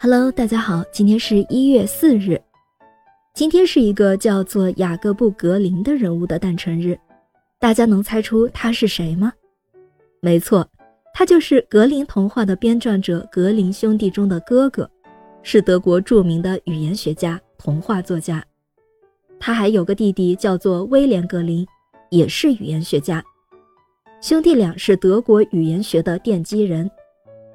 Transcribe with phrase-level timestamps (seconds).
[0.00, 2.40] Hello，大家好，今天是一月四日，
[3.34, 6.96] 今天是一个叫做雅各布·格林的人物的诞辰日，
[7.58, 9.32] 大家能猜出他是谁吗？
[10.20, 10.64] 没错，
[11.12, 14.88] 他就是格林童话的编撰者格林兄弟中的哥哥，
[15.42, 18.40] 是德国著名的语言学家、童话作家。
[19.40, 21.66] 他还有个弟弟叫做威廉·格林，
[22.10, 23.20] 也是语言学家。
[24.20, 26.88] 兄弟俩是德国语言学的奠基人。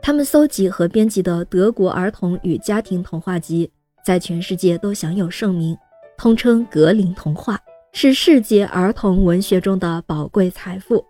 [0.05, 3.71] 他们搜集和编辑的德国儿童与家庭童话集，
[4.05, 5.77] 在全世界都享有盛名，
[6.17, 7.57] 通称格林童话，
[7.93, 11.01] 是世界儿童文学中的宝贵财富。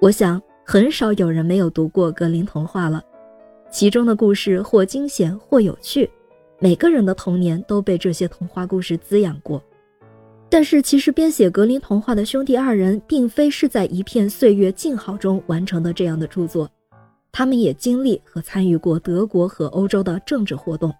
[0.00, 3.02] 我想，很少有人没有读过格林童话了。
[3.72, 6.08] 其中的故事或惊险或有趣，
[6.60, 9.60] 每个人的童年都被这些童话故事滋养过。
[10.48, 16.70] 但是，其实编写格林童话的兄弟二人，并非是在一片岁月静好中完成的这样的著作。
[17.38, 20.90] 他们也经历和参与过德国和欧洲的政治活动。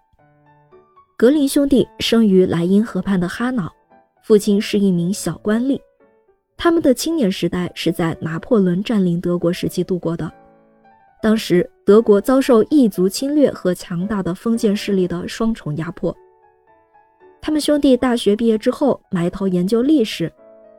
[1.17, 3.67] 格林兄弟生于莱茵河畔的哈瑙，
[4.21, 5.81] 父亲是一名小官吏。
[6.55, 10.31] 他们的青年时代是在拿破仑占领德国时期度过的。
[11.23, 16.15] 当时德国遭受异族侵略和强大的封建势力的双重压迫。
[17.41, 20.31] 他们兄弟大学毕业之后，埋头研究历史，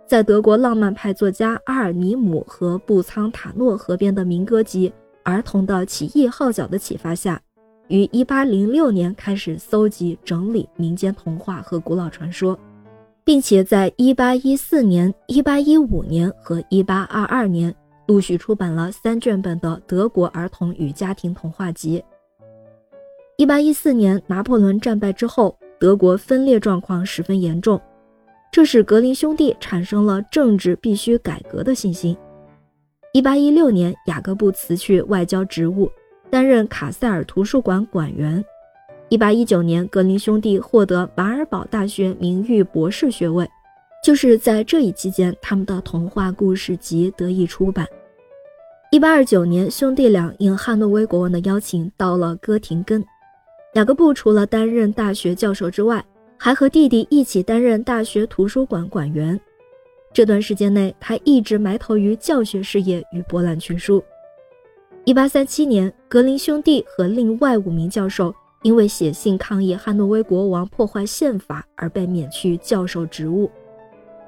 [0.06, 4.92] 在德国浪漫派作家阿尔尼姆和布仓塔诺河边的民歌集。
[5.28, 7.38] 儿童的起义号角的启发下，
[7.88, 12.58] 于1806年开始搜集整理民间童话和古老传说，
[13.24, 17.74] 并且在1814年、1815年和1822年
[18.06, 22.02] 陆续出版了三卷本的《德国儿童与家庭童话集》。
[23.46, 27.78] 1814年拿破仑战败之后，德国分裂状况十分严重，
[28.50, 32.16] 这使格林兄弟产生了政治必须改革的信心。
[33.12, 35.90] 一八一六年，雅各布辞去外交职务，
[36.30, 38.44] 担任卡塞尔图书馆馆员。
[39.08, 43.48] 一八一九年，格林兄弟获得马尔堡大学名誉博士学位。
[44.04, 47.86] 就是在这一期间，他们的童话故事集得以出版。
[48.90, 53.02] 一八二九年，兄弟俩应汉诺威国王的邀请到了哥廷根。
[53.72, 56.04] 雅各布除了担任大学教授之外，
[56.36, 59.38] 还和弟弟一起担任大学图书馆馆员。
[60.18, 64.02] 这段时间内，他一直埋头于教学事业与博览群书。
[65.04, 68.34] 一八三七年，格林兄弟和另外五名教授
[68.64, 73.48] 因为写信抗议汉诺威国王破坏宪法而被免去教授职务。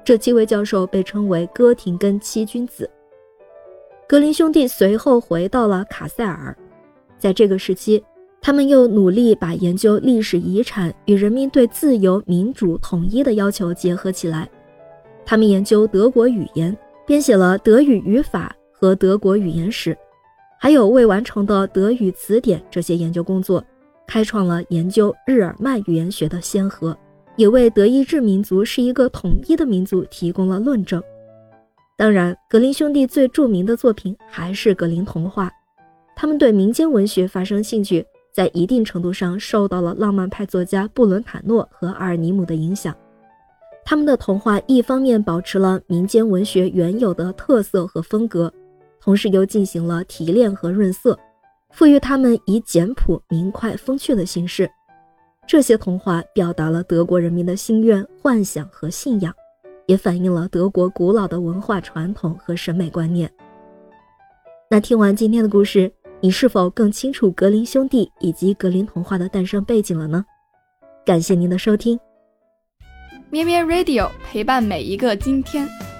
[0.05, 2.89] 这七位教授被称为哥廷根七君子。
[4.07, 6.57] 格林兄弟随后回到了卡塞尔，
[7.19, 8.01] 在这个时期，
[8.39, 14.49] 他们又努力把研究历史遗产与人民对自由、民主、统一的要求结合起来。
[15.31, 16.77] 他们研究德国语言，
[17.07, 19.97] 编写了德语语法和德国语言史，
[20.59, 23.63] 还有未完成的德语词典这些研究工作，
[24.05, 26.93] 开创了研究日耳曼语言学的先河，
[27.37, 31.01] 也为德意志民族是一个统一的民族提供了论证。
[31.97, 35.49] 当然，格林兄弟最著名的作品还是格林童话。
[36.13, 42.93] 他们对民间文学发生兴趣，在一定程度上受到了浪漫派作家布伦塔诺和阿尔尼姆的影响。
[43.83, 48.51] 他们的童话一方面保持了民间文学原有的特色和风格，
[49.01, 51.17] 同时又进行了提炼和润色，
[51.71, 54.69] 赋予他们以简朴、明快、风趣的形式。
[55.47, 59.33] 这些童话表达了德国人民的心愿、幻想和信仰，
[59.87, 63.29] 也反映了德国古老的文化传统和审美观念。
[64.69, 70.23] 那听完今天的故事，你是否更清楚格林兄弟以及格林童话的诞生背景了呢？
[71.03, 71.99] 感谢您的收听。
[73.31, 75.90] 咩咩 Radio 陪伴每一个今天。